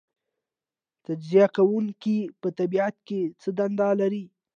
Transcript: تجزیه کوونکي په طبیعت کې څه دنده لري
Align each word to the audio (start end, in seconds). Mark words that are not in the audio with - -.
تجزیه 1.05 1.45
کوونکي 1.57 2.17
په 2.41 2.47
طبیعت 2.59 2.95
کې 3.07 3.21
څه 3.41 3.49
دنده 3.57 3.89
لري 4.01 4.25